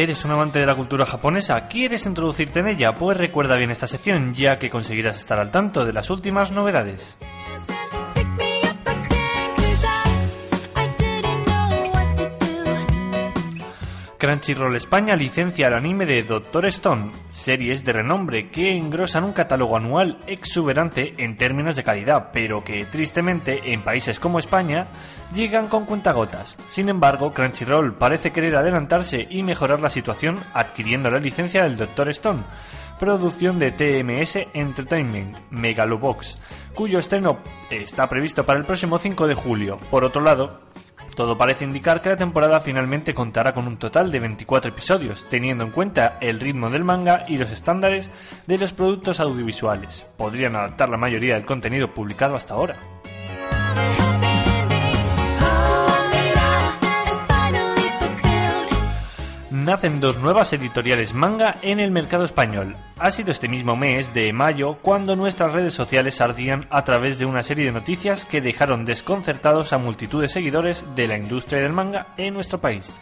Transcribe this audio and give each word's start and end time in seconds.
¿Eres 0.00 0.24
un 0.24 0.30
amante 0.30 0.58
de 0.58 0.64
la 0.64 0.76
cultura 0.76 1.04
japonesa? 1.04 1.68
¿Quieres 1.68 2.06
introducirte 2.06 2.60
en 2.60 2.68
ella? 2.68 2.94
Pues 2.94 3.18
recuerda 3.18 3.56
bien 3.56 3.70
esta 3.70 3.86
sección, 3.86 4.32
ya 4.32 4.58
que 4.58 4.70
conseguirás 4.70 5.18
estar 5.18 5.38
al 5.38 5.50
tanto 5.50 5.84
de 5.84 5.92
las 5.92 6.08
últimas 6.08 6.52
novedades. 6.52 7.18
Crunchyroll 14.20 14.76
España 14.76 15.16
licencia 15.16 15.68
el 15.68 15.72
anime 15.72 16.04
de 16.04 16.22
Doctor 16.22 16.66
Stone, 16.66 17.10
series 17.30 17.86
de 17.86 17.94
renombre 17.94 18.50
que 18.50 18.76
engrosan 18.76 19.24
un 19.24 19.32
catálogo 19.32 19.78
anual 19.78 20.18
exuberante 20.26 21.14
en 21.16 21.38
términos 21.38 21.74
de 21.74 21.84
calidad, 21.84 22.28
pero 22.30 22.62
que 22.62 22.84
tristemente 22.84 23.72
en 23.72 23.80
países 23.80 24.20
como 24.20 24.38
España 24.38 24.88
llegan 25.32 25.68
con 25.68 25.86
cuentagotas. 25.86 26.58
Sin 26.66 26.90
embargo, 26.90 27.32
Crunchyroll 27.32 27.94
parece 27.94 28.30
querer 28.30 28.56
adelantarse 28.56 29.26
y 29.30 29.42
mejorar 29.42 29.80
la 29.80 29.88
situación 29.88 30.38
adquiriendo 30.52 31.08
la 31.10 31.18
licencia 31.18 31.62
del 31.62 31.78
Doctor 31.78 32.10
Stone, 32.10 32.42
producción 32.98 33.58
de 33.58 33.72
TMS 33.72 34.48
Entertainment, 34.52 35.38
Megalobox, 35.48 36.36
cuyo 36.74 36.98
estreno 36.98 37.38
está 37.70 38.06
previsto 38.06 38.44
para 38.44 38.60
el 38.60 38.66
próximo 38.66 38.98
5 38.98 39.26
de 39.26 39.34
julio. 39.34 39.78
Por 39.90 40.04
otro 40.04 40.20
lado, 40.20 40.60
todo 41.20 41.36
parece 41.36 41.66
indicar 41.66 42.00
que 42.00 42.08
la 42.08 42.16
temporada 42.16 42.62
finalmente 42.62 43.12
contará 43.12 43.52
con 43.52 43.66
un 43.66 43.76
total 43.76 44.10
de 44.10 44.20
24 44.20 44.70
episodios, 44.70 45.26
teniendo 45.28 45.62
en 45.64 45.70
cuenta 45.70 46.16
el 46.22 46.40
ritmo 46.40 46.70
del 46.70 46.82
manga 46.82 47.26
y 47.28 47.36
los 47.36 47.50
estándares 47.50 48.10
de 48.46 48.56
los 48.56 48.72
productos 48.72 49.20
audiovisuales. 49.20 50.06
Podrían 50.16 50.56
adaptar 50.56 50.88
la 50.88 50.96
mayoría 50.96 51.34
del 51.34 51.44
contenido 51.44 51.92
publicado 51.92 52.36
hasta 52.36 52.54
ahora. 52.54 52.99
Nacen 59.64 60.00
dos 60.00 60.18
nuevas 60.18 60.52
editoriales 60.52 61.14
manga 61.14 61.56
en 61.62 61.80
el 61.80 61.90
mercado 61.90 62.24
español. 62.24 62.76
Ha 62.98 63.10
sido 63.10 63.30
este 63.30 63.48
mismo 63.48 63.76
mes 63.76 64.12
de 64.12 64.32
mayo 64.32 64.78
cuando 64.82 65.16
nuestras 65.16 65.52
redes 65.52 65.74
sociales 65.74 66.20
ardían 66.20 66.66
a 66.70 66.84
través 66.84 67.18
de 67.18 67.26
una 67.26 67.42
serie 67.42 67.66
de 67.66 67.72
noticias 67.72 68.26
que 68.26 68.40
dejaron 68.40 68.84
desconcertados 68.84 69.72
a 69.72 69.78
multitud 69.78 70.22
de 70.22 70.28
seguidores 70.28 70.84
de 70.94 71.08
la 71.08 71.16
industria 71.16 71.62
del 71.62 71.72
manga 71.72 72.08
en 72.16 72.34
nuestro 72.34 72.60
país. 72.60 72.92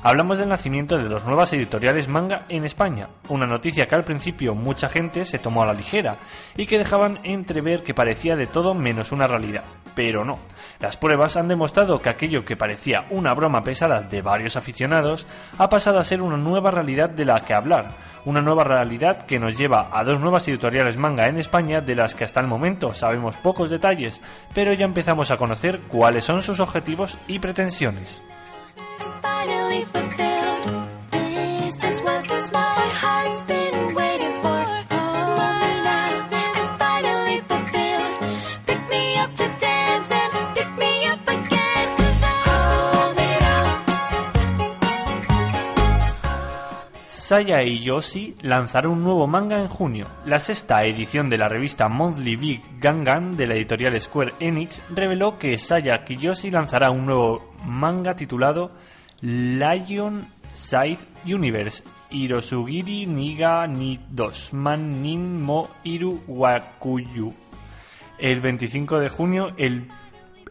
Hablamos 0.00 0.38
del 0.38 0.48
nacimiento 0.48 0.96
de 0.96 1.08
dos 1.08 1.24
nuevas 1.24 1.52
editoriales 1.52 2.06
manga 2.06 2.44
en 2.48 2.64
España, 2.64 3.08
una 3.28 3.48
noticia 3.48 3.88
que 3.88 3.96
al 3.96 4.04
principio 4.04 4.54
mucha 4.54 4.88
gente 4.88 5.24
se 5.24 5.40
tomó 5.40 5.64
a 5.64 5.66
la 5.66 5.72
ligera 5.72 6.18
y 6.56 6.66
que 6.66 6.78
dejaban 6.78 7.18
entrever 7.24 7.82
que 7.82 7.94
parecía 7.94 8.36
de 8.36 8.46
todo 8.46 8.74
menos 8.74 9.10
una 9.10 9.26
realidad. 9.26 9.64
Pero 9.96 10.24
no, 10.24 10.38
las 10.78 10.96
pruebas 10.96 11.36
han 11.36 11.48
demostrado 11.48 12.00
que 12.00 12.10
aquello 12.10 12.44
que 12.44 12.56
parecía 12.56 13.06
una 13.10 13.34
broma 13.34 13.64
pesada 13.64 14.00
de 14.00 14.22
varios 14.22 14.54
aficionados 14.54 15.26
ha 15.58 15.68
pasado 15.68 15.98
a 15.98 16.04
ser 16.04 16.17
una 16.20 16.36
nueva 16.36 16.70
realidad 16.70 17.10
de 17.10 17.24
la 17.24 17.40
que 17.40 17.54
hablar, 17.54 17.96
una 18.24 18.42
nueva 18.42 18.64
realidad 18.64 19.26
que 19.26 19.38
nos 19.38 19.56
lleva 19.56 19.88
a 19.92 20.04
dos 20.04 20.20
nuevas 20.20 20.46
editoriales 20.48 20.96
manga 20.96 21.26
en 21.26 21.38
España 21.38 21.80
de 21.80 21.94
las 21.94 22.14
que 22.14 22.24
hasta 22.24 22.40
el 22.40 22.46
momento 22.46 22.94
sabemos 22.94 23.36
pocos 23.38 23.70
detalles, 23.70 24.20
pero 24.54 24.72
ya 24.72 24.84
empezamos 24.84 25.30
a 25.30 25.36
conocer 25.36 25.80
cuáles 25.88 26.24
son 26.24 26.42
sus 26.42 26.60
objetivos 26.60 27.16
y 27.26 27.38
pretensiones. 27.38 28.22
Saya 47.28 47.62
y 47.62 47.84
Yoshi 47.84 48.36
lanzaron 48.40 48.92
un 48.92 49.04
nuevo 49.04 49.26
manga 49.26 49.60
en 49.60 49.68
junio. 49.68 50.06
La 50.24 50.40
sexta 50.40 50.82
edición 50.84 51.28
de 51.28 51.36
la 51.36 51.46
revista 51.46 51.86
Monthly 51.86 52.36
Big 52.36 52.62
Gangan 52.80 53.36
de 53.36 53.46
la 53.46 53.54
editorial 53.54 54.00
Square 54.00 54.32
Enix 54.40 54.80
reveló 54.88 55.38
que 55.38 55.58
Saya 55.58 56.06
Kiyoshi 56.06 56.50
lanzará 56.50 56.90
un 56.90 57.04
nuevo 57.04 57.52
manga 57.66 58.16
titulado 58.16 58.70
Lion 59.20 60.26
Side 60.54 61.00
Universe 61.26 61.84
Hirosugiri 62.08 63.04
Niga 63.04 63.66
ni 63.66 64.00
Man 64.52 65.02
Nin 65.02 65.42
Mo 65.42 65.68
Iru 65.84 66.22
Wakuyu 66.26 67.34
el 68.16 68.40
25 68.40 69.00
de 69.00 69.10
junio 69.10 69.52
el 69.58 69.86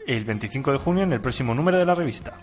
25 0.06 0.74
de 0.74 0.78
junio 0.78 1.04
en 1.06 1.14
el 1.14 1.22
próximo 1.22 1.56
número 1.56 1.80
de 1.80 1.86
la 1.86 1.96
revista. 1.96 2.36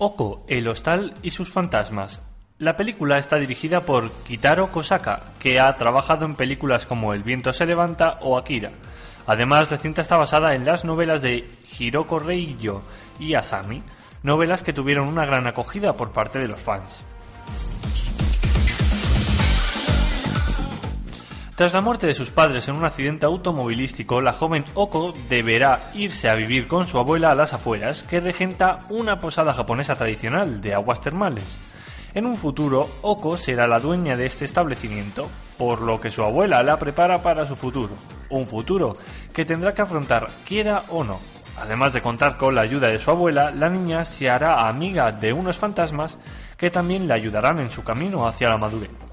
Oko, 0.00 0.44
el 0.46 0.68
hostal 0.68 1.12
y 1.22 1.32
sus 1.32 1.50
fantasmas. 1.50 2.22
La 2.58 2.76
película 2.76 3.18
está 3.18 3.36
dirigida 3.40 3.80
por 3.80 4.12
Kitaro 4.22 4.70
Kosaka, 4.70 5.32
que 5.40 5.58
ha 5.58 5.76
trabajado 5.76 6.24
en 6.24 6.36
películas 6.36 6.86
como 6.86 7.14
El 7.14 7.24
viento 7.24 7.52
se 7.52 7.66
levanta 7.66 8.18
o 8.20 8.38
Akira. 8.38 8.70
Además, 9.26 9.72
la 9.72 9.76
cinta 9.76 10.00
está 10.00 10.16
basada 10.16 10.54
en 10.54 10.64
las 10.64 10.84
novelas 10.84 11.20
de 11.20 11.50
Hiroko 11.76 12.20
Reiyo 12.20 12.82
y 13.18 13.34
Asami, 13.34 13.82
novelas 14.22 14.62
que 14.62 14.72
tuvieron 14.72 15.08
una 15.08 15.26
gran 15.26 15.48
acogida 15.48 15.94
por 15.94 16.12
parte 16.12 16.38
de 16.38 16.46
los 16.46 16.60
fans. 16.60 17.02
Tras 21.58 21.72
la 21.72 21.80
muerte 21.80 22.06
de 22.06 22.14
sus 22.14 22.30
padres 22.30 22.68
en 22.68 22.76
un 22.76 22.84
accidente 22.84 23.26
automovilístico, 23.26 24.20
la 24.20 24.32
joven 24.32 24.64
Oko 24.74 25.12
deberá 25.28 25.90
irse 25.92 26.28
a 26.28 26.36
vivir 26.36 26.68
con 26.68 26.86
su 26.86 26.98
abuela 26.98 27.32
a 27.32 27.34
las 27.34 27.52
afueras, 27.52 28.04
que 28.04 28.20
regenta 28.20 28.84
una 28.90 29.18
posada 29.18 29.52
japonesa 29.52 29.96
tradicional 29.96 30.60
de 30.60 30.74
aguas 30.74 31.00
termales. 31.00 31.42
En 32.14 32.26
un 32.26 32.36
futuro, 32.36 32.88
Oko 33.02 33.36
será 33.36 33.66
la 33.66 33.80
dueña 33.80 34.16
de 34.16 34.26
este 34.26 34.44
establecimiento, 34.44 35.28
por 35.58 35.80
lo 35.80 36.00
que 36.00 36.12
su 36.12 36.22
abuela 36.22 36.62
la 36.62 36.78
prepara 36.78 37.22
para 37.22 37.44
su 37.44 37.56
futuro. 37.56 37.94
Un 38.30 38.46
futuro 38.46 38.96
que 39.34 39.44
tendrá 39.44 39.74
que 39.74 39.82
afrontar 39.82 40.28
quiera 40.46 40.84
o 40.90 41.02
no. 41.02 41.18
Además 41.60 41.92
de 41.92 42.02
contar 42.02 42.36
con 42.36 42.54
la 42.54 42.60
ayuda 42.60 42.86
de 42.86 43.00
su 43.00 43.10
abuela, 43.10 43.50
la 43.50 43.68
niña 43.68 44.04
se 44.04 44.30
hará 44.30 44.68
amiga 44.68 45.10
de 45.10 45.32
unos 45.32 45.58
fantasmas 45.58 46.20
que 46.56 46.70
también 46.70 47.08
le 47.08 47.14
ayudarán 47.14 47.58
en 47.58 47.68
su 47.68 47.82
camino 47.82 48.28
hacia 48.28 48.48
la 48.48 48.58
madurez. 48.58 49.07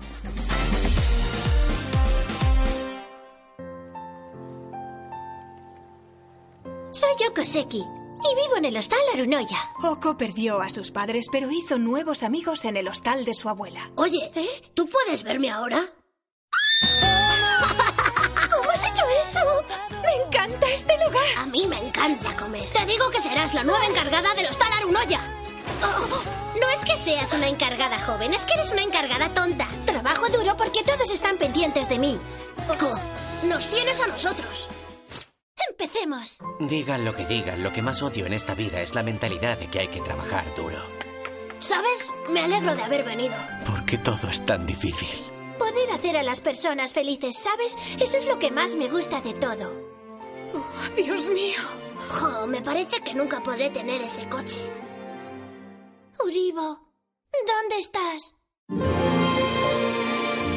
Yokoseki 7.19 7.77
y 7.77 8.35
vivo 8.35 8.55
en 8.57 8.65
el 8.65 8.77
hostal 8.77 8.99
Arunoya. 9.13 9.57
Oko 9.83 10.17
perdió 10.17 10.61
a 10.61 10.69
sus 10.69 10.91
padres, 10.91 11.27
pero 11.31 11.51
hizo 11.51 11.77
nuevos 11.77 12.23
amigos 12.23 12.63
en 12.65 12.77
el 12.77 12.87
hostal 12.87 13.25
de 13.25 13.33
su 13.33 13.49
abuela. 13.49 13.91
Oye, 13.95 14.31
¿eh? 14.33 14.71
¿tú 14.73 14.87
puedes 14.87 15.23
verme 15.23 15.51
ahora? 15.51 15.79
¿Cómo 18.49 18.71
has 18.71 18.85
hecho 18.85 19.03
eso? 19.21 19.39
Me 20.01 20.23
encanta 20.23 20.71
este 20.71 20.93
lugar. 21.05 21.25
A 21.37 21.45
mí 21.47 21.67
me 21.67 21.77
encanta 21.79 22.35
comer. 22.37 22.67
Te 22.71 22.85
digo 22.85 23.09
que 23.11 23.21
serás 23.21 23.53
la 23.53 23.63
nueva 23.63 23.85
encargada 23.85 24.33
del 24.33 24.47
hostal 24.47 24.71
Arunoya. 24.79 25.19
no 26.59 26.69
es 26.69 26.85
que 26.85 26.97
seas 26.97 27.33
una 27.33 27.49
encargada 27.49 27.99
joven, 27.99 28.33
es 28.33 28.45
que 28.45 28.53
eres 28.53 28.71
una 28.71 28.83
encargada 28.83 29.29
tonta. 29.33 29.67
Trabajo 29.85 30.27
duro 30.29 30.55
porque 30.57 30.83
todos 30.83 31.11
están 31.11 31.37
pendientes 31.37 31.89
de 31.89 31.99
mí. 31.99 32.17
Oko, 32.69 32.97
nos 33.43 33.67
tienes 33.67 33.99
a 34.01 34.07
nosotros. 34.07 34.69
Empecemos. 35.77 36.39
Digan 36.59 37.03
lo 37.03 37.13
que 37.13 37.25
digan, 37.25 37.61
lo 37.61 37.71
que 37.73 37.81
más 37.81 38.01
odio 38.01 38.25
en 38.25 38.31
esta 38.31 38.55
vida 38.55 38.81
es 38.81 38.95
la 38.95 39.03
mentalidad 39.03 39.59
de 39.59 39.67
que 39.67 39.79
hay 39.79 39.87
que 39.89 39.99
trabajar 39.99 40.53
duro. 40.55 40.77
¿Sabes? 41.59 42.13
Me 42.29 42.39
alegro 42.39 42.75
de 42.75 42.83
haber 42.83 43.03
venido. 43.03 43.35
¿Por 43.65 43.85
qué 43.85 43.97
todo 43.97 44.29
es 44.29 44.45
tan 44.45 44.65
difícil? 44.65 45.09
Poder 45.59 45.91
hacer 45.91 46.15
a 46.15 46.23
las 46.23 46.39
personas 46.39 46.93
felices, 46.93 47.37
¿sabes? 47.37 47.75
Eso 47.99 48.17
es 48.17 48.25
lo 48.25 48.39
que 48.39 48.51
más 48.51 48.75
me 48.75 48.87
gusta 48.87 49.19
de 49.19 49.33
todo. 49.33 49.69
Oh, 50.53 50.95
Dios 50.95 51.27
mío. 51.27 51.59
Jo, 52.09 52.47
me 52.47 52.61
parece 52.61 53.01
que 53.01 53.13
nunca 53.13 53.43
podré 53.43 53.69
tener 53.69 54.01
ese 54.01 54.29
coche. 54.29 54.61
Uribo, 56.23 56.79
¿dónde 57.45 57.77
estás? 57.79 58.35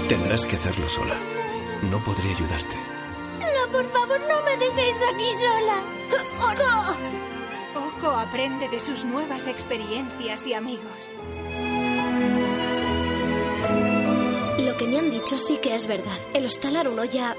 Tendrás 0.08 0.46
que 0.46 0.56
hacerlo 0.56 0.88
sola. 0.88 1.16
No 1.90 2.02
podré 2.04 2.30
ayudarte. 2.30 2.97
Por 3.72 3.90
favor, 3.92 4.20
no 4.20 4.42
me 4.42 4.56
dejéis 4.56 4.96
aquí 5.12 5.30
sola. 5.40 5.82
¡Orco! 6.40 7.88
Oko 7.88 8.08
aprende 8.08 8.68
de 8.68 8.80
sus 8.80 9.04
nuevas 9.04 9.46
experiencias 9.46 10.46
y 10.46 10.54
amigos. 10.54 11.14
Lo 14.58 14.76
que 14.76 14.86
me 14.86 14.98
han 14.98 15.10
dicho 15.10 15.38
sí 15.38 15.58
que 15.58 15.74
es 15.74 15.86
verdad. 15.86 16.18
El 16.34 16.46
hostal 16.46 16.76
Arunoya 16.76 17.36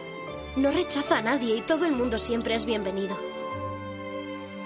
no 0.55 0.71
rechaza 0.71 1.17
a 1.17 1.21
nadie 1.21 1.55
y 1.55 1.61
todo 1.61 1.85
el 1.85 1.93
mundo 1.93 2.19
siempre 2.19 2.55
es 2.55 2.65
bienvenido. 2.65 3.17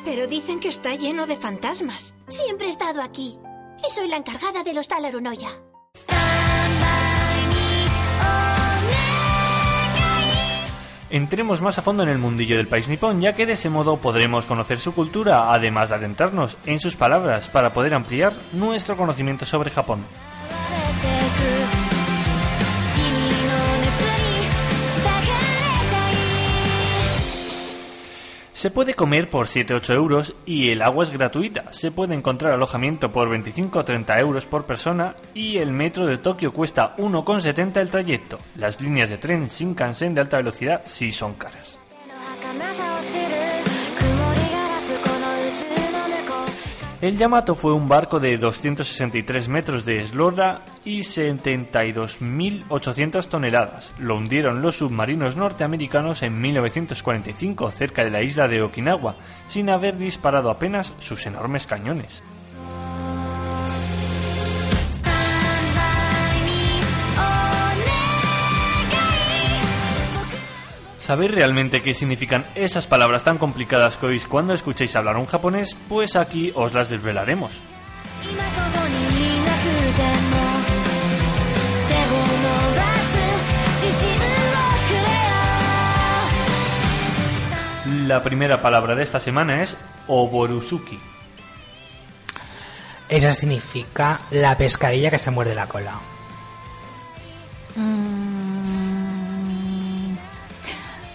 Pero 0.06 0.27
dicen 0.27 0.59
que 0.59 0.68
está 0.68 0.95
lleno 0.95 1.27
de 1.27 1.38
fantasmas. 1.38 2.16
Siempre 2.27 2.68
he 2.68 2.69
estado 2.69 3.01
aquí. 3.01 3.39
Y 3.86 3.89
soy 3.89 4.07
la 4.07 4.18
encargada 4.18 4.63
del 4.63 4.77
hostal 4.77 5.06
Arunoya. 5.06 5.50
Entremos 11.13 11.62
más 11.62 11.77
a 11.77 11.83
fondo 11.83 12.01
en 12.01 12.10
el 12.10 12.18
mundillo 12.18 12.57
del 12.57 12.68
país 12.68 12.88
nipón, 12.88 13.21
ya 13.21 13.36
que 13.36 13.45
de 13.45 13.54
ese 13.54 13.69
modo 13.69 13.98
podremos 13.98 14.48
conocer 14.48 14.80
su 14.80 14.95
cultura, 14.95 15.54
además 15.54 15.89
de 15.89 15.95
adentrarnos 15.98 16.57
en 16.65 16.80
sus 16.80 16.95
palabras 16.95 17.50
para 17.50 17.71
poder 17.71 17.94
ampliar 17.94 18.33
nuestro 18.51 18.98
conocimiento 18.98 19.45
sobre 19.45 19.69
Japón. 19.69 20.04
Se 28.63 28.71
puede 28.71 28.94
comer 28.94 29.30
por 29.30 29.48
7-8 29.48 29.94
euros 29.94 30.36
y 30.45 30.69
el 30.69 30.81
agua 30.81 31.04
es 31.04 31.12
gratuita. 31.12 31.69
Se 31.74 31.92
puede 31.92 32.15
encontrar 32.15 32.54
alojamiento 32.54 33.12
por 33.12 33.27
25 33.27 33.80
o 33.80 33.83
30 33.83 34.18
euros 34.21 34.45
por 34.45 34.65
persona 34.65 35.18
y 35.33 35.57
el 35.57 35.71
metro 35.71 36.07
de 36.07 36.18
Tokio 36.18 36.54
cuesta 36.54 36.95
1,70 36.95 37.81
el 37.81 37.92
trayecto. 37.92 38.39
Las 38.56 38.80
líneas 38.80 39.10
de 39.10 39.18
tren 39.18 39.50
Shinkansen 39.50 40.13
de 40.13 40.21
alta 40.21 40.38
velocidad 40.38 40.81
sí 40.86 41.12
son 41.12 41.33
caras. 41.33 41.77
El 47.03 47.17
Yamato 47.17 47.53
fue 47.53 47.73
un 47.73 47.89
barco 47.89 48.21
de 48.21 48.38
263 48.38 49.50
metros 49.50 49.83
de 49.83 50.00
eslora 50.00 50.61
y 50.85 51.00
72.800 51.00 53.27
toneladas. 53.27 53.94
Lo 54.00 54.15
hundieron 54.15 54.61
los 54.61 54.77
submarinos 54.77 55.35
norteamericanos 55.35 56.23
en 56.23 56.39
1945 56.39 57.71
cerca 57.71 58.05
de 58.05 58.09
la 58.09 58.23
isla 58.23 58.47
de 58.47 58.61
Okinawa, 58.61 59.15
sin 59.50 59.69
haber 59.69 59.97
disparado 59.97 60.50
apenas 60.50 60.94
sus 61.00 61.25
enormes 61.25 61.67
cañones. 61.67 62.23
¿Sabéis 71.03 71.31
realmente 71.31 71.81
qué 71.81 71.94
significan 71.94 72.45
esas 72.55 72.88
palabras 72.88 73.25
tan 73.25 73.38
complicadas 73.38 73.97
que 73.97 74.05
oís 74.05 74.25
cuando 74.25 74.53
escuchéis 74.53 74.95
hablar 74.95 75.17
un 75.17 75.25
japonés? 75.25 75.75
Pues 75.89 76.15
aquí 76.15 76.53
os 76.55 76.73
las 76.73 76.89
desvelaremos. 76.89 77.59
La 88.07 88.23
primera 88.23 88.61
palabra 88.61 88.95
de 88.95 89.03
esta 89.03 89.19
semana 89.19 89.61
es 89.61 89.75
Oborusuki. 90.07 90.97
Eso 93.09 93.31
significa 93.33 94.21
la 94.31 94.57
pescadilla 94.57 95.11
que 95.11 95.19
se 95.19 95.31
muerde 95.31 95.53
la 95.53 95.67
cola. 95.67 96.12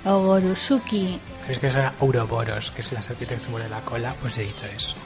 Ogorusuki. 0.09 1.21
Es 1.49 1.59
que 1.59 1.71
son 1.71 1.91
Ouroboros, 2.01 2.71
que 2.71 2.81
es 2.81 2.93
la 2.93 3.03
serpiente 3.03 3.35
que 3.35 3.41
se 3.41 3.51
muerde 3.51 3.69
la 3.69 3.81
cola, 3.81 4.15
pues 4.21 4.39
he 4.39 4.43
dicho 4.43 4.67
eso. 4.67 4.97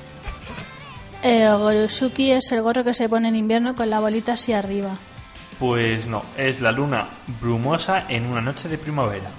Eh, 1.23 1.49
Ogorusuki 1.49 2.33
es 2.33 2.51
el 2.53 2.63
gorro 2.63 2.85
que 2.85 2.95
se 2.95 3.09
pone 3.09 3.29
en 3.29 3.37
invierno 3.37 3.75
con 3.75 3.91
la 3.91 4.01
bolita 4.01 4.35
hacia 4.35 4.59
arriba. 4.59 4.91
Pues 5.59 6.07
no, 6.07 6.25
es 6.37 6.61
la 6.61 6.73
luna 6.73 7.09
brumosa 7.41 8.07
en 8.09 8.27
una 8.27 8.41
noche 8.41 8.69
de 8.69 8.79
primavera. 8.79 9.31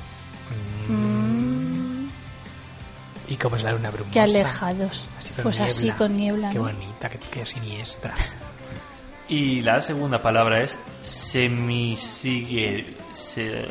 ¿Y 3.27 3.37
cómo 3.37 3.55
es 3.55 3.63
la 3.63 3.71
luna 3.71 3.89
brumosa? 3.89 4.11
Qué 4.11 4.19
alejados. 4.19 5.07
Así 5.17 5.33
con 5.33 5.43
pues 5.43 5.59
así 5.59 5.89
con 5.91 6.15
niebla. 6.15 6.51
Qué 6.51 6.57
¿no? 6.57 6.65
bonita, 6.65 7.09
qué, 7.09 7.19
qué 7.31 7.45
siniestra. 7.45 8.13
Y 9.27 9.61
la 9.61 9.81
segunda 9.81 10.21
palabra 10.21 10.61
es 10.61 10.77
semisigue... 11.01 12.97
Se, 13.13 13.65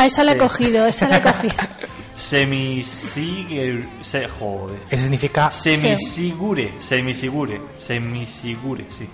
Ah, 0.00 0.06
esa 0.06 0.22
la 0.22 0.34
he 0.34 0.38
cogido, 0.38 0.86
esa 0.86 1.08
la 1.08 1.16
he 1.16 1.22
cogido. 1.22 1.54
semisigue... 2.16 3.84
Se, 4.00 4.28
joder. 4.28 4.78
Eso 4.88 5.02
significa 5.02 5.50
Semisigure, 5.50 6.72
semisigure, 6.80 7.60
semisigure, 7.78 8.84
sí. 8.90 9.08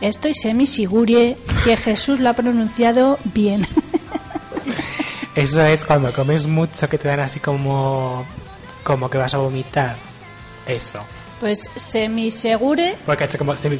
Estoy 0.00 0.32
semi-sigure 0.34 1.36
que 1.62 1.76
Jesús 1.76 2.20
lo 2.20 2.30
ha 2.30 2.32
pronunciado 2.32 3.18
bien. 3.34 3.66
Eso 5.34 5.62
es 5.62 5.84
cuando 5.84 6.10
comes 6.10 6.46
mucho 6.46 6.88
que 6.88 6.96
te 6.96 7.08
dan 7.08 7.20
así 7.20 7.38
como 7.38 8.24
como 8.82 9.10
que 9.10 9.18
vas 9.18 9.34
a 9.34 9.38
vomitar. 9.38 9.96
Eso. 10.66 11.00
Pues 11.38 11.68
semisegure, 11.76 12.96
Porque 13.04 13.24
ha 13.24 13.26
hecho 13.26 13.36
como 13.36 13.54
semi... 13.54 13.78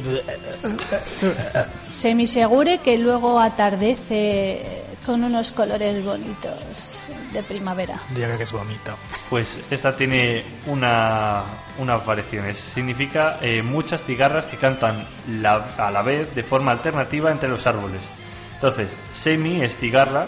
semisegure 1.89 2.77
que 2.79 2.99
luego 2.99 3.39
atardece 3.39 4.84
con 5.05 5.23
unos 5.23 5.51
colores 5.51 6.03
bonitos 6.03 7.05
de 7.31 7.43
primavera. 7.43 7.99
Creo 8.13 8.37
que 8.37 8.43
es 8.43 8.51
vómito. 8.51 8.95
Pues 9.29 9.59
esta 9.69 9.95
tiene 9.95 10.43
una, 10.67 11.43
una 11.77 11.97
variación. 11.97 12.45
Es- 12.47 12.57
Significa 12.57 13.37
eh, 13.41 13.61
muchas 13.61 14.03
cigarras 14.03 14.45
que 14.45 14.57
cantan 14.57 15.07
la- 15.41 15.65
a 15.77 15.91
la 15.91 16.01
vez 16.01 16.33
de 16.33 16.43
forma 16.43 16.71
alternativa 16.71 17.31
entre 17.31 17.49
los 17.49 17.65
árboles. 17.67 18.01
Entonces, 18.55 18.89
semi 19.13 19.61
es 19.61 19.77
cigarra, 19.77 20.27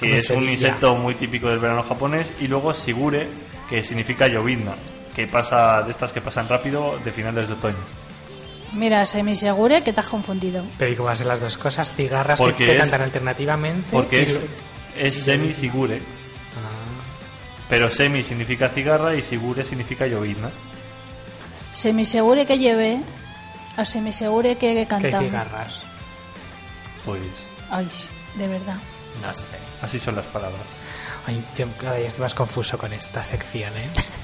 que 0.00 0.16
es 0.16 0.30
un 0.30 0.48
insecto 0.48 0.94
muy 0.96 1.14
típico 1.14 1.48
del 1.48 1.58
verano 1.58 1.82
japonés, 1.82 2.32
y 2.40 2.48
luego 2.48 2.72
sigure, 2.72 3.28
que 3.68 3.82
significa 3.82 4.26
llovizna, 4.28 4.72
que 5.14 5.26
pasa 5.26 5.82
de 5.82 5.90
estas 5.90 6.12
que 6.12 6.20
pasan 6.20 6.48
rápido 6.48 6.98
de 7.04 7.12
finales 7.12 7.48
de 7.48 7.54
otoño. 7.54 7.76
Mira, 8.74 9.04
semisegure 9.06 9.82
que 9.82 9.92
te 9.92 10.00
has 10.00 10.06
confundido. 10.06 10.64
Pero 10.78 10.90
¿y 10.92 10.96
cómo 10.96 11.06
van 11.06 11.12
a 11.14 11.16
ser 11.16 11.26
las 11.26 11.40
dos 11.40 11.56
cosas? 11.58 11.92
Cigarras 11.92 12.38
que, 12.38 12.44
Porque 12.44 12.64
que 12.66 12.72
es- 12.72 12.78
cantan 12.78 13.02
alternativamente. 13.02 13.88
Porque 13.90 14.22
es, 14.22 14.40
es 14.96 15.14
semi 15.24 15.52
sigure, 15.52 15.98
Ah, 15.98 17.02
pero 17.68 17.88
semi 17.90 18.22
significa 18.22 18.68
cigarra 18.70 19.14
y 19.14 19.22
sigure 19.22 19.64
significa 19.64 20.06
llovizna. 20.06 20.50
Semisegure 21.74 22.44
que 22.46 22.58
lleve 22.58 23.00
o 23.78 23.84
semisegure 23.84 24.56
que 24.56 24.74
¿Qué 24.74 24.86
cantamos. 24.86 25.30
cigarras? 25.30 25.74
Pues 27.04 27.20
Ay, 27.70 27.88
de 28.36 28.46
verdad. 28.48 28.76
No 29.22 29.32
sé. 29.34 29.56
así 29.82 29.98
son 29.98 30.16
las 30.16 30.26
palabras. 30.26 30.60
Ay, 31.26 31.42
yo 31.56 31.66
cada 31.80 31.96
día 31.96 32.08
estoy 32.08 32.22
más 32.22 32.34
confuso 32.34 32.76
con 32.78 32.92
esta 32.92 33.22
sección, 33.22 33.72
¿eh? 33.76 33.88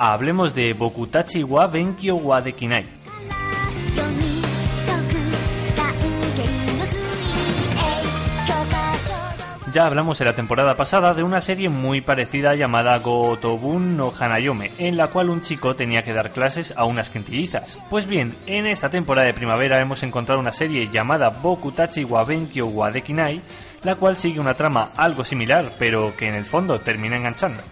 Hablemos 0.00 0.54
de 0.54 0.74
Bokutachi 0.74 1.42
wa 1.42 1.66
Benkyo 1.66 2.16
wa 2.16 2.40
Dekinai. 2.40 2.86
Ya 9.72 9.86
hablamos 9.86 10.20
en 10.20 10.28
la 10.28 10.34
temporada 10.34 10.76
pasada 10.76 11.14
de 11.14 11.24
una 11.24 11.40
serie 11.40 11.68
muy 11.68 12.00
parecida 12.00 12.54
llamada 12.54 12.96
Gotobun 12.98 13.96
no 13.96 14.12
Hanayome, 14.18 14.70
en 14.78 14.96
la 14.96 15.08
cual 15.08 15.30
un 15.30 15.40
chico 15.40 15.74
tenía 15.74 16.02
que 16.02 16.14
dar 16.14 16.32
clases 16.32 16.72
a 16.76 16.84
unas 16.84 17.10
quintillizas. 17.10 17.76
Pues 17.90 18.06
bien, 18.06 18.36
en 18.46 18.66
esta 18.66 18.90
temporada 18.90 19.26
de 19.26 19.34
primavera 19.34 19.80
hemos 19.80 20.04
encontrado 20.04 20.40
una 20.40 20.52
serie 20.52 20.88
llamada 20.88 21.30
Bokutachi 21.30 22.04
wa 22.04 22.24
Benkyo 22.24 22.66
wa 22.68 22.92
Dekinai, 22.92 23.42
la 23.82 23.96
cual 23.96 24.16
sigue 24.16 24.38
una 24.38 24.54
trama 24.54 24.90
algo 24.96 25.24
similar, 25.24 25.72
pero 25.78 26.16
que 26.16 26.28
en 26.28 26.36
el 26.36 26.44
fondo 26.44 26.80
termina 26.80 27.16
enganchando. 27.16 27.62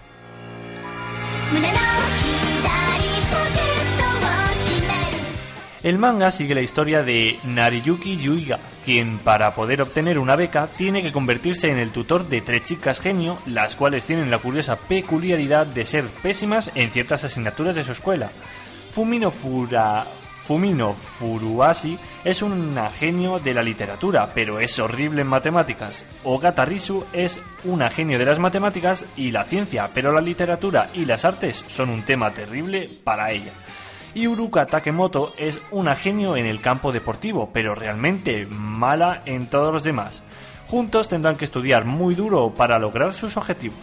El 5.87 5.99
manga 5.99 6.33
sigue 6.33 6.57
la 6.57 6.63
historia 6.63 7.05
de 7.05 7.39
Nariyuki 7.45 8.17
Yuiga, 8.17 8.59
quien 8.85 9.19
para 9.19 9.55
poder 9.55 9.83
obtener 9.83 10.19
una 10.19 10.35
beca 10.35 10.67
tiene 10.77 11.01
que 11.01 11.13
convertirse 11.13 11.69
en 11.69 11.79
el 11.79 11.93
tutor 11.93 12.29
de 12.29 12.41
tres 12.41 12.65
chicas 12.65 12.99
genio, 12.99 13.39
las 13.47 13.77
cuales 13.77 14.05
tienen 14.05 14.29
la 14.29 14.39
curiosa 14.39 14.75
peculiaridad 14.75 15.65
de 15.65 15.85
ser 15.85 16.09
pésimas 16.09 16.73
en 16.75 16.91
ciertas 16.91 17.23
asignaturas 17.23 17.77
de 17.77 17.85
su 17.85 17.93
escuela. 17.93 18.33
Fumino 18.91 19.31
Fura... 19.31 20.05
Fumino 20.43 20.93
Furuashi 20.93 21.97
es 22.25 22.43
una 22.43 22.91
genio 22.91 23.39
de 23.39 23.55
la 23.55 23.63
literatura, 23.63 24.29
pero 24.35 24.59
es 24.59 24.77
horrible 24.81 25.23
en 25.23 25.29
matemáticas. 25.29 26.05
Ogata 26.25 26.65
Risu 26.65 27.05
es 27.13 27.41
una 27.63 27.91
genio 27.91 28.19
de 28.19 28.25
las 28.25 28.41
matemáticas 28.41 29.05
y 29.17 29.31
la 29.31 29.45
ciencia, 29.45 29.89
pero 29.95 30.13
la 30.13 30.21
literatura 30.21 30.89
y 30.95 31.05
las 31.05 31.25
artes 31.25 31.65
son 31.69 31.91
un 31.91 32.03
tema 32.03 32.33
terrible 32.33 32.91
para 33.05 33.31
ella. 33.31 33.53
Iruka 34.17 34.65
Takemoto 34.65 35.35
es 35.37 35.61
una 35.71 35.95
genio 35.95 36.37
en 36.39 36.47
el 36.47 36.63
campo 36.63 36.91
deportivo, 36.91 37.51
pero 37.53 37.75
realmente 37.75 38.47
mala 38.47 39.21
en 39.27 39.47
todos 39.47 39.75
los 39.75 39.85
demás. 39.85 40.23
Juntos 40.69 41.09
tendrán 41.09 41.37
que 41.37 41.45
estudiar 41.45 41.85
muy 41.85 42.15
duro 42.15 42.55
para 42.55 42.79
lograr 42.79 43.13
sus 43.13 43.37
objetivos. 43.37 43.79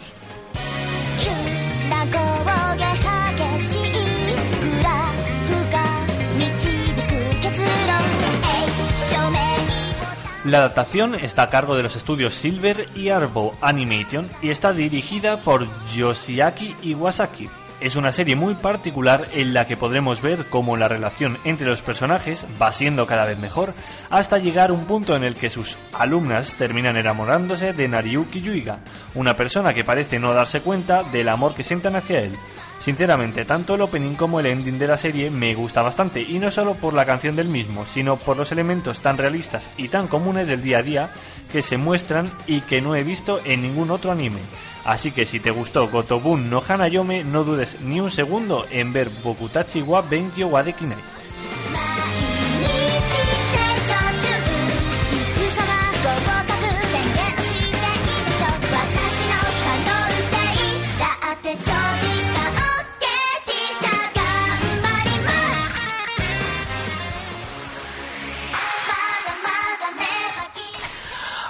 La 10.45 10.57
adaptación 10.57 11.15
está 11.15 11.43
a 11.43 11.49
cargo 11.49 11.75
de 11.77 11.83
los 11.83 11.95
estudios 11.95 12.33
Silver 12.33 12.89
y 12.95 13.09
Arbo 13.09 13.53
Animation 13.61 14.29
y 14.41 14.49
está 14.49 14.73
dirigida 14.73 15.37
por 15.37 15.67
Yoshiaki 15.93 16.75
Iwasaki, 16.81 17.49
es 17.83 17.97
una 17.97 18.13
serie 18.13 18.37
muy 18.37 18.55
particular 18.55 19.27
en 19.33 19.53
la 19.53 19.67
que 19.67 19.75
podremos 19.75 20.21
ver 20.21 20.45
cómo 20.49 20.77
la 20.77 20.87
relación 20.87 21.37
entre 21.43 21.67
los 21.67 21.81
personajes 21.81 22.45
va 22.59 22.71
siendo 22.71 23.05
cada 23.05 23.25
vez 23.25 23.37
mejor 23.37 23.73
hasta 24.09 24.37
llegar 24.37 24.69
a 24.69 24.73
un 24.73 24.85
punto 24.85 25.17
en 25.17 25.25
el 25.25 25.35
que 25.35 25.49
sus 25.49 25.77
alumnas 25.91 26.53
terminan 26.53 26.95
enamorándose 26.95 27.73
de 27.73 27.89
Nariyuki 27.89 28.39
Yuiga, 28.39 28.79
una 29.15 29.35
persona 29.35 29.73
que 29.73 29.83
parece 29.83 30.17
no 30.17 30.33
darse 30.33 30.61
cuenta 30.61 31.03
del 31.03 31.27
amor 31.27 31.55
que 31.55 31.65
sientan 31.65 31.97
hacia 31.97 32.21
él. 32.21 32.37
Sinceramente, 32.83 33.45
tanto 33.45 33.75
el 33.75 33.81
opening 33.81 34.15
como 34.15 34.41
el 34.41 34.45
ending 34.45 34.77
de 34.77 34.87
la 34.87 34.97
serie 34.97 35.29
me 35.29 35.55
gusta 35.55 35.81
bastante, 35.81 36.21
y 36.21 36.37
no 36.37 36.51
solo 36.51 36.73
por 36.73 36.93
la 36.93 37.05
canción 37.05 37.33
del 37.33 37.47
mismo, 37.47 37.85
sino 37.85 38.17
por 38.17 38.35
los 38.35 38.51
elementos 38.51 38.99
tan 38.99 39.15
realistas 39.15 39.69
y 39.77 39.87
tan 39.87 40.09
comunes 40.09 40.49
del 40.49 40.61
día 40.61 40.79
a 40.79 40.83
día 40.83 41.09
que 41.49 41.61
se 41.61 41.77
muestran 41.77 42.29
y 42.45 42.59
que 42.59 42.81
no 42.81 42.93
he 42.93 43.05
visto 43.05 43.39
en 43.45 43.61
ningún 43.61 43.89
otro 43.89 44.11
anime. 44.11 44.41
Así 44.83 45.13
que 45.13 45.25
si 45.25 45.39
te 45.39 45.51
gustó 45.51 45.87
Gotobun 45.87 46.49
no 46.49 46.61
Hanayome, 46.67 47.23
no 47.23 47.45
dudes 47.45 47.79
ni 47.79 48.01
un 48.01 48.11
segundo 48.11 48.65
en 48.69 48.91
ver 48.91 49.09
Bokutachi 49.23 49.81
wa 49.81 50.01
Benkyo 50.01 50.49
wa 50.49 50.61
Dekinai. 50.61 51.22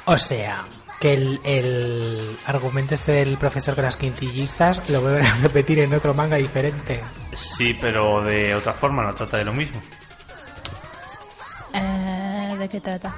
O 0.06 0.18
sea, 0.18 0.66
que 1.00 1.14
el, 1.14 1.40
el 1.44 2.38
argumento 2.46 2.96
este 2.96 3.14
del 3.14 3.38
profesor 3.38 3.76
con 3.76 3.84
las 3.84 3.98
quintillizas 3.98 4.90
lo 4.90 5.02
vuelven 5.02 5.26
a 5.26 5.36
repetir 5.38 5.80
en 5.80 5.94
otro 5.94 6.14
manga 6.14 6.38
diferente. 6.38 7.04
Sí, 7.34 7.74
pero 7.80 8.22
de 8.24 8.56
otra 8.56 8.74
forma, 8.74 9.04
no 9.04 9.14
trata 9.14 9.38
de 9.38 9.46
lo 9.46 9.54
mismo. 9.54 9.82
Eh, 11.74 12.56
¿De 12.58 12.70
qué 12.70 12.80
trata? 12.80 13.16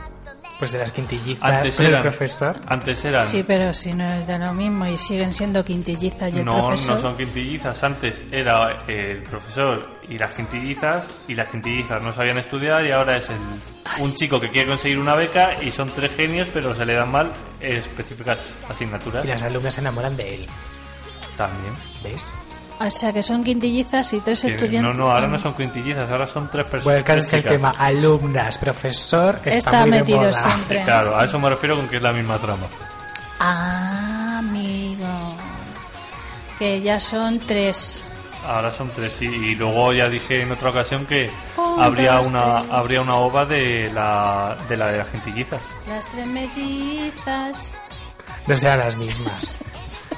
Pues 0.58 0.72
de 0.72 0.80
las 0.80 0.92
quintillizas 0.92 1.44
Antes 1.52 1.80
el 1.82 1.86
eran, 1.88 2.02
profesor. 2.02 2.56
antes 2.68 3.04
eran 3.04 3.26
Sí, 3.28 3.44
pero 3.46 3.74
si 3.74 3.94
no 3.94 4.06
es 4.14 4.26
de 4.26 4.40
lo 4.40 4.54
mismo 4.54 4.88
y 4.88 4.98
siguen 4.98 5.34
siendo 5.34 5.66
quintillizas 5.66 6.34
y 6.34 6.40
el 6.40 6.46
No, 6.46 6.68
profesor. 6.68 6.96
no 6.96 7.02
son 7.02 7.18
quintillizas. 7.18 7.84
Antes 7.84 8.24
era 8.32 8.86
eh, 8.88 9.12
el 9.18 9.24
profesor 9.24 10.00
y 10.08 10.18
las 10.18 10.32
quintillizas, 10.34 11.10
y 11.28 11.34
las 11.36 11.50
quintillizas 11.50 12.02
no 12.02 12.14
sabían 12.14 12.38
estudiar, 12.38 12.86
y 12.86 12.92
ahora 12.92 13.18
es 13.18 13.30
el, 13.30 13.36
un 14.04 14.14
chico 14.14 14.40
que 14.40 14.50
quiere 14.50 14.68
conseguir 14.70 14.98
una 15.00 15.16
beca 15.16 15.62
y 15.62 15.72
son 15.72 15.90
tres 15.94 16.16
genios, 16.16 16.48
pero 16.54 16.74
se 16.74 16.86
le 16.86 16.94
dan 16.94 17.12
mal 17.12 17.32
específicas 17.60 18.56
asignaturas. 18.70 19.26
Y 19.26 19.28
las 19.28 19.42
alumnas 19.44 19.74
se 19.74 19.82
enamoran 19.82 20.16
de 20.16 20.36
él. 20.36 20.46
También. 21.36 21.74
¿Ves? 22.04 22.34
O 22.80 22.92
sea 22.92 23.14
que 23.14 23.24
son 23.24 23.44
quintillizas 23.44 24.12
y 24.14 24.20
tres 24.20 24.42
Que 24.42 24.48
estudiantes. 24.48 24.82
no, 24.82 25.06
no, 25.06 25.12
ahora 25.12 25.28
no 25.28 25.40
son 25.40 25.54
quintillizas, 25.54 26.10
ahora 26.10 26.28
son 26.28 26.50
tres 26.52 26.66
personas. 26.66 26.84
Bueno, 26.84 26.98
el 27.00 27.04
caso 27.06 27.20
es 27.20 27.28
que 27.28 27.36
el 27.38 27.44
tema 27.44 27.70
alumnas, 27.78 28.58
profesor 28.58 29.36
está, 29.46 29.50
Está 29.58 29.82
muy 29.86 29.92
de 29.92 30.00
metido 30.00 30.18
moda. 30.20 30.34
siempre. 30.34 30.84
Claro, 30.84 31.18
a 31.18 31.24
eso 31.24 31.40
me 31.40 31.50
refiero 31.50 31.78
con 31.78 31.88
que 31.88 31.98
es 31.98 32.02
la 32.02 32.12
misma 32.12 32.38
trama. 32.38 32.68
Ah, 33.40 34.38
amigo. 34.40 35.06
Que 36.60 36.82
ya 36.82 37.00
son 37.00 37.40
tres. 37.40 38.04
Ahora 38.46 38.70
son 38.72 38.90
tres, 38.90 39.14
sí. 39.14 39.26
Y 39.26 39.56
luego 39.56 39.92
ya 39.94 40.08
dije 40.10 40.42
en 40.42 40.52
otra 40.52 40.70
ocasión 40.70 41.06
que 41.06 41.32
habría 41.80 42.20
una 42.20 42.60
tres. 42.62 42.72
habría 42.74 43.02
una 43.02 43.16
ova 43.16 43.46
de 43.46 43.90
la 43.94 44.56
de 44.70 44.78
la 44.78 44.88
de 44.92 44.98
las 45.00 45.08
quintillizas. 45.08 45.62
Las 45.88 46.06
tres 46.08 46.28
mellizas. 46.28 47.74
No 48.48 48.56
serán 48.56 48.80
las 48.80 48.96
mismas. 48.98 49.58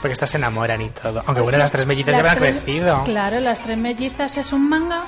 Porque 0.02 0.14
estas 0.14 0.30
se 0.30 0.38
enamoran 0.38 0.82
y 0.82 0.90
todo. 0.90 1.22
Aunque 1.26 1.42
bueno, 1.42 1.58
las 1.58 1.72
tres 1.72 1.86
mellizas 1.86 2.14
ya 2.14 2.20
habrán 2.20 2.38
crecido. 2.38 3.04
Claro, 3.04 3.40
las 3.40 3.60
tres 3.62 3.78
mellizas 3.78 4.38
es 4.38 4.54
un 4.54 4.70
manga. 4.70 5.04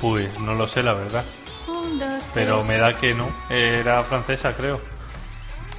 Pues 0.00 0.38
no 0.40 0.54
lo 0.54 0.66
sé, 0.66 0.82
la 0.82 0.92
verdad. 0.94 1.24
Un, 1.68 1.98
dos, 1.98 2.22
Pero 2.32 2.62
me 2.64 2.78
da 2.78 2.92
que 2.94 3.14
no. 3.14 3.28
Era 3.50 4.02
francesa, 4.02 4.52
creo. 4.52 4.80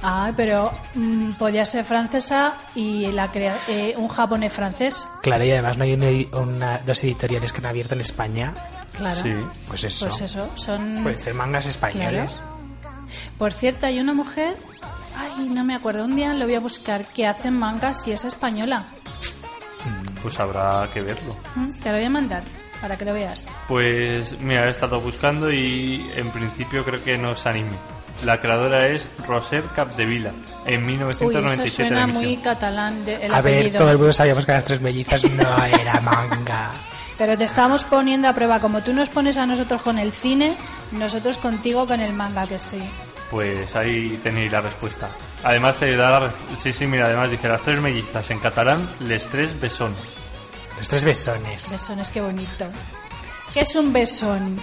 Ay, 0.02 0.32
pero 0.36 0.70
mm, 0.94 1.32
podía 1.32 1.64
ser 1.64 1.84
francesa 1.84 2.54
y 2.74 3.06
la 3.12 3.30
crea- 3.32 3.58
eh, 3.66 3.94
un 3.96 4.08
japonés 4.08 4.52
francés. 4.52 5.06
Claro, 5.22 5.44
y 5.44 5.52
además 5.52 5.78
no 5.78 5.84
hay 5.84 5.94
una, 5.94 6.38
una- 6.38 6.78
dos 6.78 7.02
editoriales 7.04 7.52
que 7.52 7.58
han 7.60 7.66
abierto 7.66 7.94
en 7.94 8.00
España. 8.02 8.52
Claro. 8.96 9.20
Sí. 9.22 9.34
Pues 9.68 9.84
eso. 9.84 10.08
Pues 10.08 10.20
eso, 10.20 10.50
son... 10.54 11.02
Pueden 11.02 11.18
ser 11.18 11.34
mangas 11.34 11.66
españoles. 11.66 12.30
Por 13.38 13.52
cierto, 13.52 13.86
hay 13.86 13.98
una 14.00 14.12
mujer, 14.12 14.56
ay, 15.16 15.48
no 15.48 15.64
me 15.64 15.74
acuerdo, 15.74 16.04
un 16.04 16.16
día 16.16 16.32
lo 16.34 16.44
voy 16.44 16.54
a 16.54 16.60
buscar, 16.60 17.06
que 17.06 17.26
hace 17.26 17.50
mangas 17.50 18.06
y 18.06 18.12
es 18.12 18.24
española. 18.24 18.86
Pues 20.22 20.40
habrá 20.40 20.88
que 20.92 21.02
verlo. 21.02 21.36
Mm, 21.54 21.72
Te 21.80 21.90
lo 21.90 21.96
voy 21.96 22.04
a 22.06 22.10
mandar 22.10 22.42
para 22.80 22.96
que 22.96 23.04
lo 23.04 23.12
veas. 23.12 23.50
Pues 23.68 24.38
mira, 24.40 24.66
he 24.66 24.70
estado 24.70 25.00
buscando 25.00 25.52
y 25.52 26.10
en 26.16 26.30
principio 26.30 26.84
creo 26.84 27.02
que 27.02 27.16
no 27.16 27.32
es 27.32 27.46
anime. 27.46 27.76
La 28.24 28.40
creadora 28.40 28.88
es 28.88 29.08
Roser 29.26 29.62
Capdevila 29.74 30.32
en 30.64 30.80
Uy, 30.80 30.86
1997 30.92 31.66
eso 31.66 31.76
suena 31.76 32.06
muy 32.06 32.36
catalán 32.38 33.04
de, 33.04 33.26
el 33.26 33.34
A 33.34 33.42
ver, 33.42 33.72
todo 33.76 33.90
el 33.90 33.98
mundo 33.98 34.12
sabíamos 34.12 34.46
que 34.46 34.52
las 34.52 34.64
tres 34.64 34.80
mellizas 34.80 35.22
no 35.24 35.64
era 35.64 36.00
manga. 36.00 36.70
Pero 37.18 37.36
te 37.36 37.44
estamos 37.44 37.84
poniendo 37.84 38.28
a 38.28 38.32
prueba, 38.34 38.60
como 38.60 38.82
tú 38.82 38.92
nos 38.92 39.08
pones 39.10 39.36
a 39.38 39.46
nosotros 39.46 39.82
con 39.82 39.98
el 39.98 40.12
cine, 40.12 40.56
nosotros 40.92 41.38
contigo 41.38 41.86
con 41.86 42.00
el 42.00 42.12
manga 42.12 42.46
que 42.46 42.58
sí. 42.58 42.80
Pues 43.30 43.74
ahí 43.74 44.18
tenéis 44.22 44.52
la 44.52 44.60
respuesta. 44.60 45.08
Además 45.42 45.76
te 45.76 45.96
da 45.96 46.20
la... 46.20 46.32
Sí, 46.58 46.72
sí, 46.72 46.86
mira, 46.86 47.06
además 47.06 47.30
dice 47.30 47.48
las 47.48 47.62
tres 47.62 47.80
mellizas 47.80 48.30
en 48.30 48.38
catalán, 48.38 48.88
les 49.00 49.26
tres 49.28 49.58
besones. 49.58 50.14
Los 50.78 50.88
tres 50.88 51.04
besones. 51.04 51.70
Besones, 51.70 52.10
qué 52.10 52.20
bonito. 52.20 52.66
¿Qué 53.52 53.60
es 53.60 53.74
un 53.74 53.92
besón? 53.92 54.60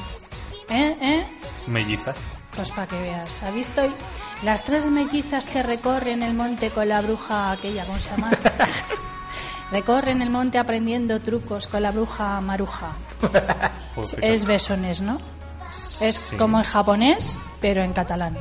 ¿Eh? 0.69 0.97
¿Eh? 1.01 1.25
Mellizas. 1.67 2.15
Pues 2.55 2.69
para 2.71 2.87
que 2.87 3.01
veas. 3.01 3.43
¿Ha 3.43 3.51
visto 3.51 3.81
las 4.43 4.63
tres 4.63 4.87
mellizas 4.87 5.47
que 5.47 5.63
recorren 5.63 6.21
el 6.23 6.33
monte 6.35 6.69
con 6.69 6.87
la 6.87 7.01
bruja 7.01 7.51
aquella, 7.51 7.85
¿cómo 7.85 7.97
se 7.97 8.11
llama? 8.11 8.31
recorren 9.71 10.21
el 10.21 10.29
monte 10.29 10.57
aprendiendo 10.59 11.19
trucos 11.19 11.67
con 11.67 11.81
la 11.81 11.91
bruja 11.91 12.39
maruja. 12.41 12.91
Pues, 13.95 14.15
Es 14.21 14.45
besones, 14.45 15.01
¿no? 15.01 15.19
Es 15.99 16.15
Sí. 16.29 16.35
como 16.37 16.59
en 16.59 16.65
japonés, 16.65 17.39
pero 17.63 17.81
en 17.81 17.93
catalán. 17.93 18.35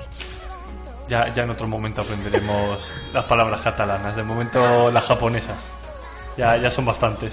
Ya, 1.08 1.32
ya 1.32 1.44
en 1.44 1.50
otro 1.50 1.68
momento 1.68 2.00
aprenderemos 2.02 2.92
las 3.12 3.24
palabras 3.24 3.60
catalanas. 3.60 4.16
De 4.16 4.24
momento 4.24 4.90
las 4.90 5.04
japonesas. 5.04 5.70
Ya, 6.36 6.56
ya 6.56 6.68
son 6.72 6.86
bastantes. 6.86 7.32